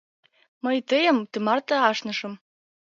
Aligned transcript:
Мый 0.63 0.77
тыйым 0.89 1.17
тымарте 1.31 1.75
ашнышым 1.89 2.33